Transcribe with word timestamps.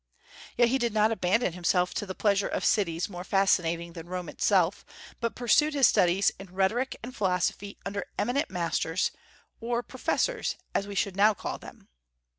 Yet 0.57 0.69
he 0.69 0.79
did 0.79 0.95
not 0.95 1.11
abandon 1.11 1.53
himself 1.53 1.93
to 1.93 2.07
the 2.07 2.15
pleasures 2.15 2.49
of 2.53 2.65
cities 2.65 3.07
more 3.07 3.23
fascinating 3.23 3.93
than 3.93 4.07
Rome 4.09 4.29
itself, 4.29 4.83
but 5.19 5.35
pursued 5.35 5.75
his 5.75 5.85
studies 5.85 6.31
in 6.39 6.47
rhetoric 6.51 6.97
and 7.03 7.15
philosophy 7.15 7.77
under 7.85 8.07
eminent 8.17 8.49
masters, 8.49 9.11
or 9.59 9.83
"professors" 9.83 10.55
as 10.73 10.87
we 10.87 10.95
should 10.95 11.15
now 11.15 11.35
call 11.35 11.59
them. 11.59 11.87